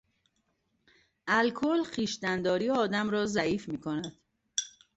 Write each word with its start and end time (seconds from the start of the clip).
الکل 1.27 1.83
خویشتنداری 1.83 2.69
آدم 2.69 3.09
را 3.09 3.25
ضعیف 3.25 3.69
میکند. 3.69 4.13